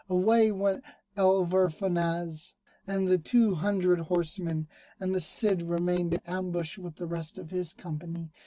Away 0.09 0.51
went 0.51 0.83
Alvar 1.15 1.69
Fanez, 1.69 2.55
and 2.87 3.07
the 3.07 3.19
two 3.19 3.53
hundred 3.53 3.99
horsemen; 3.99 4.67
and 4.99 5.13
the 5.13 5.21
Cid 5.21 5.61
remained 5.61 6.15
in 6.15 6.21
ambush 6.25 6.79
with 6.79 6.95
the 6.95 7.05
rest 7.05 7.37
of 7.37 7.51
his 7.51 7.71
company. 7.71 8.31